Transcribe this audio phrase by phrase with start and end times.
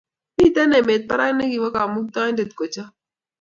[0.35, 2.91] Mmiten emet barak nekiwo kamuktaindet kochab